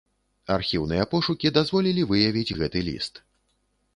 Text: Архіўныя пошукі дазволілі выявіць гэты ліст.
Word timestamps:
Архіўныя 0.53 1.03
пошукі 1.11 1.51
дазволілі 1.59 2.07
выявіць 2.11 2.55
гэты 2.61 2.79
ліст. 2.87 3.21